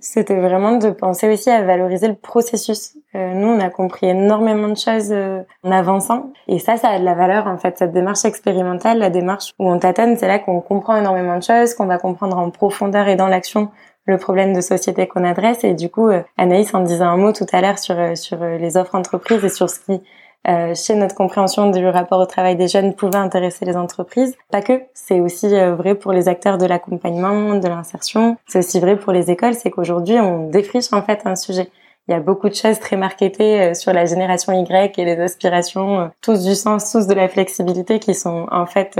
C'était 0.00 0.36
vraiment 0.36 0.76
de 0.76 0.90
penser 0.90 1.28
aussi 1.28 1.50
à 1.50 1.62
valoriser 1.62 2.08
le 2.08 2.14
processus. 2.14 2.96
Euh, 3.14 3.34
nous, 3.34 3.48
on 3.48 3.60
a 3.60 3.68
compris 3.68 4.06
énormément 4.06 4.68
de 4.68 4.76
choses 4.76 5.10
euh, 5.10 5.42
en 5.64 5.72
avançant. 5.72 6.32
Et 6.46 6.60
ça, 6.60 6.76
ça 6.76 6.88
a 6.88 6.98
de 7.00 7.04
la 7.04 7.14
valeur, 7.14 7.48
en 7.48 7.58
fait. 7.58 7.78
Cette 7.78 7.92
démarche 7.92 8.24
expérimentale, 8.24 8.98
la 8.98 9.10
démarche 9.10 9.54
où 9.58 9.68
on 9.70 9.78
tâtonne, 9.78 10.16
c'est 10.16 10.28
là 10.28 10.38
qu'on 10.38 10.60
comprend 10.60 10.96
énormément 10.96 11.36
de 11.36 11.42
choses, 11.42 11.74
qu'on 11.74 11.86
va 11.86 11.98
comprendre 11.98 12.38
en 12.38 12.50
profondeur 12.50 13.08
et 13.08 13.16
dans 13.16 13.26
l'action 13.26 13.70
le 14.06 14.18
problème 14.18 14.54
de 14.54 14.60
société 14.60 15.08
qu'on 15.08 15.24
adresse. 15.24 15.64
Et 15.64 15.74
du 15.74 15.90
coup, 15.90 16.08
euh, 16.08 16.22
Anaïs 16.36 16.72
en 16.74 16.80
disait 16.80 17.02
un 17.02 17.16
mot 17.16 17.32
tout 17.32 17.46
à 17.52 17.60
l'heure 17.60 17.78
sur, 17.78 17.96
sur 18.16 18.38
les 18.38 18.76
offres 18.76 18.94
entreprises 18.94 19.44
et 19.44 19.48
sur 19.48 19.68
ce 19.68 19.80
qui 19.80 20.00
euh, 20.46 20.74
chez 20.74 20.94
notre 20.94 21.14
compréhension 21.14 21.70
du 21.70 21.86
rapport 21.86 22.20
au 22.20 22.26
travail 22.26 22.56
des 22.56 22.68
jeunes 22.68 22.94
pouvait 22.94 23.16
intéresser 23.16 23.64
les 23.64 23.76
entreprises. 23.76 24.36
Pas 24.50 24.62
que, 24.62 24.82
c'est 24.94 25.20
aussi 25.20 25.54
euh, 25.54 25.74
vrai 25.74 25.94
pour 25.94 26.12
les 26.12 26.28
acteurs 26.28 26.58
de 26.58 26.64
l'accompagnement, 26.64 27.56
de 27.56 27.68
l'insertion. 27.68 28.36
C'est 28.46 28.60
aussi 28.60 28.80
vrai 28.80 28.96
pour 28.96 29.12
les 29.12 29.30
écoles, 29.30 29.54
c'est 29.54 29.70
qu'aujourd'hui 29.70 30.18
on 30.20 30.48
défriche 30.48 30.92
en 30.92 31.02
fait 31.02 31.22
un 31.24 31.36
sujet. 31.36 31.70
Il 32.06 32.12
y 32.12 32.14
a 32.14 32.20
beaucoup 32.20 32.48
de 32.48 32.54
choses 32.54 32.78
très 32.78 32.96
marketées 32.96 33.60
euh, 33.60 33.74
sur 33.74 33.92
la 33.92 34.06
génération 34.06 34.52
Y 34.52 34.98
et 34.98 35.04
les 35.04 35.20
aspirations, 35.20 36.10
tous 36.22 36.44
du 36.44 36.54
sens, 36.54 36.92
tous 36.92 37.06
de 37.06 37.14
la 37.14 37.28
flexibilité, 37.28 37.98
qui 37.98 38.14
sont 38.14 38.46
en 38.50 38.64
fait 38.64 38.98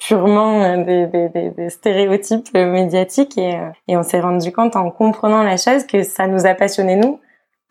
purement 0.00 0.78
des, 0.78 1.06
des, 1.06 1.28
des, 1.28 1.70
stéréotypes 1.70 2.52
médiatiques. 2.54 3.38
Et, 3.38 3.56
et 3.86 3.96
on 3.96 4.02
s'est 4.02 4.20
rendu 4.20 4.50
compte 4.50 4.74
en 4.74 4.90
comprenant 4.90 5.44
la 5.44 5.56
chose 5.56 5.84
que 5.86 6.02
ça 6.02 6.26
nous 6.26 6.44
a 6.44 6.54
passionnés 6.54 6.96
nous, 6.96 7.20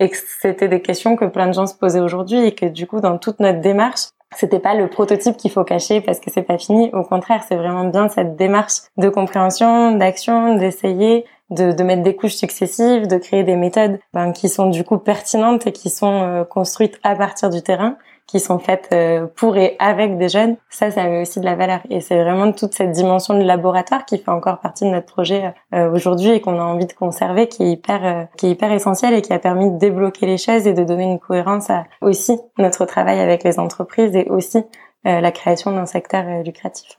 et 0.01 0.09
que 0.09 0.17
c'était 0.41 0.67
des 0.67 0.81
questions 0.81 1.15
que 1.15 1.25
plein 1.25 1.47
de 1.47 1.53
gens 1.53 1.67
se 1.67 1.75
posaient 1.75 1.99
aujourd'hui 1.99 2.43
et 2.45 2.53
que 2.53 2.65
du 2.65 2.87
coup 2.87 2.99
dans 2.99 3.17
toute 3.17 3.39
notre 3.39 3.61
démarche 3.61 4.09
c'était 4.35 4.59
pas 4.59 4.73
le 4.73 4.87
prototype 4.87 5.37
qu'il 5.37 5.51
faut 5.51 5.63
cacher 5.63 5.99
parce 5.99 6.21
que 6.21 6.31
c'est 6.31 6.41
pas 6.41 6.57
fini. 6.57 6.89
Au 6.93 7.03
contraire 7.03 7.43
c'est 7.47 7.55
vraiment 7.55 7.85
bien 7.85 8.09
cette 8.09 8.35
démarche 8.35 8.81
de 8.97 9.09
compréhension 9.09 9.95
d'action 9.95 10.55
d'essayer 10.55 11.25
de, 11.51 11.71
de, 11.73 11.83
mettre 11.83 12.01
des 12.01 12.15
couches 12.15 12.35
successives 12.35 13.07
de 13.07 13.17
créer 13.17 13.43
des 13.43 13.57
méthodes 13.57 13.99
ben, 14.13 14.31
qui 14.31 14.49
sont 14.49 14.69
du 14.69 14.83
coup 14.83 14.97
pertinentes 14.97 15.67
et 15.67 15.71
qui 15.71 15.89
sont 15.89 16.23
euh, 16.23 16.43
construites 16.45 16.99
à 17.03 17.15
partir 17.15 17.49
du 17.49 17.61
terrain 17.61 17.97
qui 18.31 18.39
sont 18.39 18.59
faites 18.59 18.87
euh, 18.93 19.27
pour 19.35 19.57
et 19.57 19.75
avec 19.77 20.17
des 20.17 20.29
jeunes, 20.29 20.55
ça, 20.69 20.89
ça 20.89 21.03
a 21.03 21.21
aussi 21.21 21.41
de 21.41 21.45
la 21.45 21.55
valeur. 21.55 21.81
Et 21.89 21.99
c'est 21.99 22.15
vraiment 22.15 22.53
toute 22.53 22.73
cette 22.73 22.91
dimension 22.91 23.37
de 23.37 23.43
laboratoire 23.43 24.05
qui 24.05 24.17
fait 24.17 24.31
encore 24.31 24.61
partie 24.61 24.85
de 24.85 24.89
notre 24.89 25.05
projet 25.05 25.53
euh, 25.73 25.91
aujourd'hui 25.91 26.29
et 26.29 26.39
qu'on 26.39 26.57
a 26.57 26.63
envie 26.63 26.85
de 26.85 26.93
conserver, 26.93 27.49
qui 27.49 27.63
est 27.63 27.71
hyper, 27.71 28.05
euh, 28.05 28.23
qui 28.37 28.47
est 28.47 28.51
hyper 28.51 28.71
essentiel 28.71 29.13
et 29.13 29.21
qui 29.21 29.33
a 29.33 29.39
permis 29.39 29.69
de 29.69 29.77
débloquer 29.77 30.25
les 30.27 30.37
choses 30.37 30.65
et 30.65 30.73
de 30.73 30.83
donner 30.85 31.03
une 31.03 31.19
cohérence 31.19 31.69
à 31.69 31.83
aussi 31.99 32.39
notre 32.57 32.85
travail 32.85 33.19
avec 33.19 33.43
les 33.43 33.59
entreprises 33.59 34.15
et 34.15 34.29
aussi 34.29 34.63
la 35.03 35.31
création 35.31 35.71
d'un 35.71 35.87
secteur 35.87 36.43
lucratif. 36.43 36.95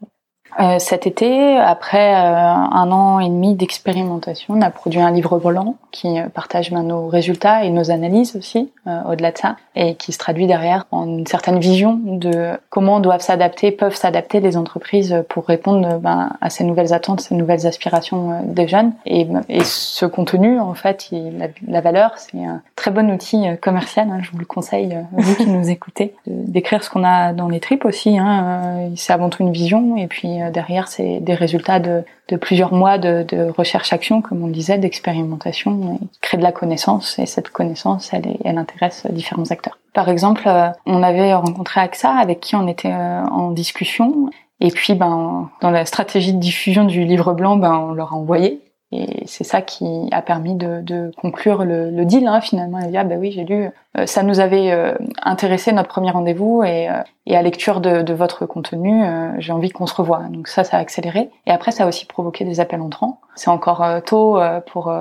Euh, 0.61 0.79
cet 0.79 1.07
été, 1.07 1.57
après 1.57 2.15
euh, 2.15 2.19
un 2.19 2.91
an 2.93 3.21
et 3.21 3.29
demi 3.29 3.55
d'expérimentation, 3.55 4.55
on 4.55 4.61
a 4.61 4.71
produit 4.71 5.01
un 5.01 5.11
livre 5.11 5.39
blanc 5.39 5.77
qui 5.91 6.19
euh, 6.19 6.29
partage 6.29 6.71
ben, 6.71 6.83
nos 6.83 7.09
résultats 7.09 7.65
et 7.65 7.71
nos 7.71 7.91
analyses 7.91 8.37
aussi, 8.37 8.71
au-delà 9.09 9.31
de 9.31 9.39
ça, 9.39 9.57
et 9.77 9.95
qui 9.95 10.13
se 10.13 10.19
traduit 10.19 10.47
derrière 10.47 10.87
en 10.91 11.07
une 11.07 11.27
certaine 11.27 11.59
vision 11.59 11.99
de 12.03 12.51
comment 12.69 13.01
doivent 13.01 13.21
s'adapter, 13.21 13.71
peuvent 13.71 13.95
s'adapter 13.95 14.41
les 14.41 14.57
entreprises 14.57 15.25
pour 15.29 15.47
répondre 15.47 15.99
ben, 15.99 16.33
à 16.41 16.51
ces 16.51 16.65
nouvelles 16.65 16.93
attentes, 16.93 17.21
ces 17.21 17.35
nouvelles 17.35 17.67
aspirations 17.67 18.43
des 18.45 18.67
jeunes. 18.67 18.93
Et, 19.07 19.27
et 19.49 19.65
ce 19.65 20.05
contenu, 20.05 20.59
en 20.59 20.75
fait, 20.75 21.11
il, 21.13 21.51
la, 21.69 21.81
valeur, 21.81 22.13
c'est 22.17 22.39
très 22.83 22.91
bon 22.91 23.13
outil 23.13 23.45
commercial. 23.61 24.11
Hein, 24.11 24.19
je 24.23 24.33
vous 24.33 24.39
le 24.39 24.45
conseille, 24.45 24.99
vous 25.13 25.37
qui 25.37 25.47
nous 25.47 25.71
écoutez, 25.71 26.17
d'écrire 26.27 26.83
ce 26.83 26.91
qu'on 26.91 27.05
a 27.05 27.33
dans 27.33 27.49
les 27.49 27.61
tripes 27.61 27.85
aussi. 27.85 28.19
Hein, 28.19 28.91
c'est 28.97 29.13
avant 29.13 29.31
tout 29.31 29.45
une 29.45 29.53
vision, 29.53 29.97
et 29.97 30.09
puis 30.09 30.43
euh, 30.43 30.51
derrière, 30.51 30.89
c'est 30.89 31.21
des 31.21 31.35
résultats 31.35 31.79
de, 31.79 32.03
plusieurs 32.41 32.75
mois 32.75 32.99
de, 32.99 33.51
recherche-action, 33.57 34.21
comme 34.21 34.43
on 34.43 34.47
le 34.47 34.53
disait, 34.53 34.79
d'expérimentation, 34.79 35.99
qui 36.11 36.21
crée 36.21 36.39
de 36.39 36.43
la 36.43 36.51
connaissance. 36.51 37.21
Et 37.21 37.27
cette 37.27 37.51
connaissance, 37.51 38.13
elle, 38.13 38.37
elle 38.45 38.59
intéresse 38.59 39.07
différents 39.11 39.51
acteurs. 39.53 39.79
Par 39.95 40.09
exemple, 40.09 40.43
euh, 40.47 40.71
on 40.85 41.05
avait 41.05 41.35
rencontré 41.35 41.81
AXA, 41.81 42.11
avec 42.11 42.41
qui 42.41 42.57
on 42.57 42.67
était 42.67 42.93
euh, 42.93 43.25
en 43.27 43.53
discussion. 43.53 44.29
Et 44.59 44.73
puis, 44.73 44.95
ben, 44.95 45.51
dans 45.61 45.71
la 45.71 45.87
stratégie 45.87 46.33
de 46.33 46.41
diffusion 46.41 46.85
du 46.85 47.05
livre 47.05 47.33
blanc, 47.33 47.57
ben, 47.57 47.75
on 47.75 47.93
leur 47.93 48.13
a 48.13 48.17
envoyé 48.17 48.61
et 48.93 49.25
c'est 49.27 49.45
ça 49.45 49.63
qui 49.63 49.87
a 50.13 50.21
permis 50.21 50.55
de, 50.55 51.11
conclure 51.17 51.65
le, 51.65 51.91
le, 51.91 52.05
deal 52.05 52.27
hein, 52.27 52.43
finalement. 52.43 52.79
Et 52.79 52.89
dire, 52.89 53.01
ah, 53.01 53.05
bah 53.05 53.15
oui, 53.19 53.33
j'ai 53.33 53.45
lu. 53.45 53.71
Euh, 53.97 54.07
ça 54.07 54.23
nous 54.23 54.39
avait 54.39 54.71
euh, 54.71 54.95
intéressé 55.23 55.73
notre 55.73 55.89
premier 55.89 56.11
rendez-vous 56.11 56.63
et, 56.63 56.91
euh, 56.91 57.03
et 57.27 57.37
à 57.37 57.43
lecture 57.43 57.81
de, 57.81 58.03
de 58.03 58.15
votre 58.15 58.47
contenu, 58.47 59.05
j'ai 59.39 59.53
envie 59.53 59.71
qu'on 59.71 59.87
se 59.87 59.95
revoie. 59.95 60.23
Donc 60.31 60.49
ça, 60.49 60.65
ça 60.65 60.79
a 60.79 60.81
accéléré. 60.81 61.31
Et 61.47 61.51
après, 61.53 61.71
ça 61.71 61.85
a 61.85 61.87
aussi 61.87 62.05
provoqué 62.05 62.45
des 62.45 62.59
appels 62.59 62.81
entrants. 62.81 63.21
C'est 63.35 63.49
encore 63.49 63.85
tôt 64.05 64.41
pour 64.67 64.93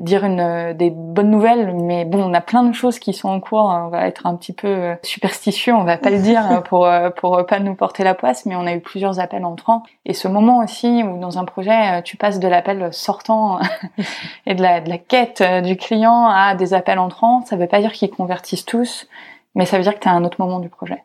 dire 0.00 0.24
une 0.24 0.72
des 0.72 0.90
bonnes 0.90 1.30
nouvelles, 1.30 1.74
mais 1.74 2.04
bon, 2.04 2.22
on 2.24 2.32
a 2.32 2.40
plein 2.40 2.62
de 2.62 2.72
choses 2.72 2.98
qui 2.98 3.12
sont 3.12 3.28
en 3.28 3.38
cours. 3.38 3.64
On 3.64 3.88
va 3.88 4.06
être 4.06 4.26
un 4.26 4.34
petit 4.34 4.54
peu 4.54 4.94
superstitieux, 5.02 5.74
on 5.74 5.84
va 5.84 5.98
pas 5.98 6.10
le 6.10 6.18
dire 6.22 6.62
pour 6.64 6.88
pour 7.16 7.44
pas 7.46 7.60
nous 7.60 7.74
porter 7.74 8.02
la 8.02 8.14
poisse, 8.14 8.46
mais 8.46 8.56
on 8.56 8.66
a 8.66 8.72
eu 8.72 8.80
plusieurs 8.80 9.20
appels 9.20 9.44
entrants. 9.44 9.82
Et 10.06 10.14
ce 10.14 10.28
moment 10.28 10.58
aussi 10.58 11.02
où 11.02 11.18
dans 11.18 11.38
un 11.38 11.44
projet, 11.44 12.02
tu 12.02 12.16
passes 12.16 12.40
de 12.40 12.48
l'appel 12.48 12.92
sortant 12.92 13.60
et 14.46 14.54
de 14.54 14.62
la, 14.62 14.80
de 14.80 14.88
la 14.88 14.98
quête 14.98 15.42
du 15.62 15.76
client 15.76 16.26
à 16.26 16.54
des 16.54 16.74
appels 16.74 16.98
entrants, 16.98 17.44
ça 17.44 17.56
veut 17.56 17.66
pas 17.66 17.80
dire 17.80 17.92
qu'ils 17.92 18.10
convertissent 18.10 18.64
tous, 18.64 19.06
mais 19.54 19.66
ça 19.66 19.76
veut 19.76 19.82
dire 19.82 19.94
que 19.94 20.00
tu 20.00 20.08
as 20.08 20.12
un 20.12 20.24
autre 20.24 20.40
moment 20.40 20.58
du 20.58 20.68
projet. 20.68 21.02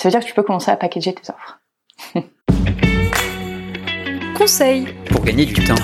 Ça 0.00 0.08
veut 0.08 0.12
dire 0.12 0.20
que 0.20 0.24
tu 0.24 0.32
peux 0.32 0.42
commencer 0.42 0.70
à 0.70 0.78
packager 0.78 1.12
tes 1.12 1.30
offres. 1.30 1.60
Conseil 4.34 4.86
pour 5.10 5.22
gagner 5.22 5.44
du 5.44 5.62
temps. 5.62 5.74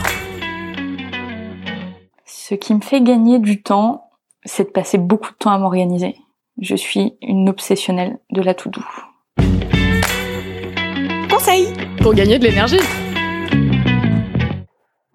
Ce 2.24 2.54
qui 2.54 2.72
me 2.72 2.80
fait 2.80 3.02
gagner 3.02 3.38
du 3.40 3.62
temps, 3.62 4.08
c'est 4.46 4.64
de 4.64 4.70
passer 4.70 4.96
beaucoup 4.96 5.32
de 5.32 5.36
temps 5.36 5.50
à 5.50 5.58
m'organiser. 5.58 6.16
Je 6.58 6.74
suis 6.74 7.18
une 7.20 7.50
obsessionnelle 7.50 8.18
de 8.30 8.40
la 8.40 8.54
to-do. 8.54 8.80
Conseil 11.28 11.74
pour 12.00 12.14
gagner 12.14 12.38
de 12.38 12.44
l'énergie. 12.44 12.80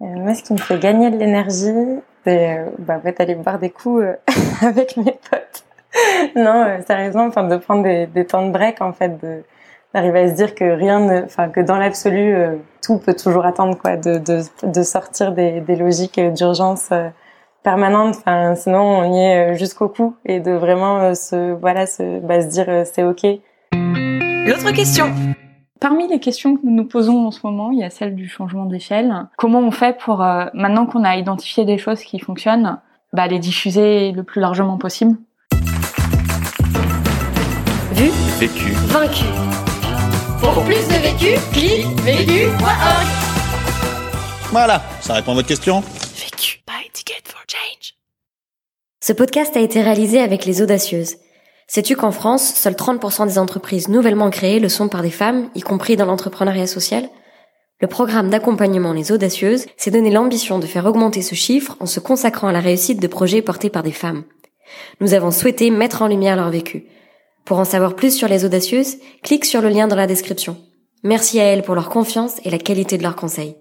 moi, 0.00 0.32
ce 0.32 0.44
qui 0.44 0.52
me 0.52 0.58
fait 0.58 0.78
gagner 0.78 1.10
de 1.10 1.16
l'énergie, 1.16 1.98
c'est 2.22 2.56
euh, 2.56 2.70
bah, 2.78 2.98
en 2.98 3.00
fait, 3.00 3.20
aller 3.20 3.34
boire 3.34 3.58
des 3.58 3.70
coups 3.70 4.04
euh, 4.04 4.14
avec 4.64 4.96
mes 4.96 5.18
potes. 5.28 5.64
Non, 6.36 6.64
euh, 6.64 6.78
sérieusement, 6.86 7.26
enfin, 7.26 7.44
de 7.44 7.56
prendre 7.56 7.82
des, 7.82 8.06
des, 8.06 8.26
temps 8.26 8.46
de 8.46 8.52
break, 8.52 8.80
en 8.80 8.92
fait, 8.92 9.20
de 9.22 9.42
d'arriver 9.94 10.20
à 10.20 10.28
se 10.30 10.34
dire 10.34 10.54
que 10.54 10.64
rien 10.64 11.00
ne, 11.00 11.22
enfin, 11.24 11.50
que 11.50 11.60
dans 11.60 11.76
l'absolu, 11.76 12.34
tout 12.82 12.96
peut 12.96 13.14
toujours 13.14 13.44
attendre, 13.44 13.76
quoi, 13.76 13.96
de, 13.98 14.16
de, 14.16 14.40
de 14.62 14.82
sortir 14.82 15.32
des, 15.32 15.60
des 15.60 15.76
logiques 15.76 16.18
d'urgence 16.18 16.88
permanentes. 17.62 18.14
Enfin, 18.16 18.54
sinon, 18.54 18.80
on 18.80 19.12
y 19.12 19.18
est 19.18 19.54
jusqu'au 19.54 19.90
cou 19.90 20.16
et 20.24 20.40
de 20.40 20.52
vraiment 20.52 21.14
se, 21.14 21.52
voilà, 21.52 21.84
se, 21.84 22.20
bah, 22.20 22.40
se 22.40 22.46
dire 22.46 22.86
c'est 22.86 23.02
ok. 23.02 23.26
L'autre 24.46 24.72
question. 24.72 25.12
Parmi 25.82 26.06
les 26.06 26.20
questions 26.20 26.54
que 26.54 26.60
nous 26.62 26.70
nous 26.70 26.84
posons 26.84 27.26
en 27.26 27.32
ce 27.32 27.40
moment, 27.44 27.72
il 27.72 27.80
y 27.80 27.82
a 27.82 27.90
celle 27.90 28.14
du 28.14 28.28
changement 28.28 28.66
d'échelle. 28.66 29.26
Comment 29.36 29.58
on 29.58 29.72
fait 29.72 29.98
pour, 29.98 30.22
euh, 30.22 30.44
maintenant 30.54 30.86
qu'on 30.86 31.02
a 31.02 31.16
identifié 31.16 31.64
des 31.64 31.76
choses 31.76 32.04
qui 32.04 32.20
fonctionnent, 32.20 32.78
bah, 33.12 33.26
les 33.26 33.40
diffuser 33.40 34.12
le 34.12 34.22
plus 34.22 34.40
largement 34.40 34.78
possible? 34.78 35.16
Vu 38.02 38.10
Vécu. 38.40 38.72
Vaincu. 38.88 39.24
Pour 40.40 40.64
plus 40.64 40.88
de 40.88 41.00
vécu, 41.02 41.38
clique 41.52 41.86
vécu.org. 42.00 43.06
Voilà, 44.50 44.82
ça 45.00 45.14
répond 45.14 45.30
à 45.30 45.34
votre 45.36 45.46
question 45.46 45.84
Vécu. 46.16 46.58
Buy 46.66 46.90
ticket 46.92 47.22
for 47.24 47.40
change. 47.46 47.94
Ce 49.00 49.12
podcast 49.12 49.56
a 49.56 49.60
été 49.60 49.80
réalisé 49.80 50.18
avec 50.20 50.46
les 50.46 50.62
audacieuses. 50.62 51.14
Sais-tu 51.68 51.94
qu'en 51.94 52.10
France, 52.10 52.54
seuls 52.56 52.74
30% 52.74 53.28
des 53.28 53.38
entreprises 53.38 53.86
nouvellement 53.86 54.30
créées 54.30 54.58
le 54.58 54.68
sont 54.68 54.88
par 54.88 55.02
des 55.02 55.10
femmes, 55.10 55.48
y 55.54 55.60
compris 55.60 55.94
dans 55.94 56.06
l'entrepreneuriat 56.06 56.66
social? 56.66 57.08
Le 57.80 57.86
programme 57.86 58.30
d'accompagnement 58.30 58.92
Les 58.92 59.12
Audacieuses 59.12 59.66
s'est 59.76 59.92
donné 59.92 60.10
l'ambition 60.10 60.58
de 60.58 60.66
faire 60.66 60.86
augmenter 60.86 61.22
ce 61.22 61.36
chiffre 61.36 61.76
en 61.78 61.86
se 61.86 62.00
consacrant 62.00 62.48
à 62.48 62.52
la 62.52 62.58
réussite 62.58 63.00
de 63.00 63.06
projets 63.06 63.42
portés 63.42 63.70
par 63.70 63.84
des 63.84 63.92
femmes. 63.92 64.24
Nous 65.00 65.14
avons 65.14 65.30
souhaité 65.30 65.70
mettre 65.70 66.02
en 66.02 66.08
lumière 66.08 66.34
leur 66.34 66.50
vécu. 66.50 66.88
Pour 67.44 67.58
en 67.58 67.64
savoir 67.64 67.94
plus 67.96 68.14
sur 68.14 68.28
Les 68.28 68.44
Audacieuses, 68.44 68.98
clique 69.22 69.44
sur 69.44 69.60
le 69.60 69.68
lien 69.68 69.88
dans 69.88 69.96
la 69.96 70.06
description. 70.06 70.56
Merci 71.02 71.40
à 71.40 71.44
elles 71.44 71.62
pour 71.62 71.74
leur 71.74 71.88
confiance 71.90 72.40
et 72.44 72.50
la 72.50 72.58
qualité 72.58 72.98
de 72.98 73.02
leurs 73.02 73.16
conseils. 73.16 73.56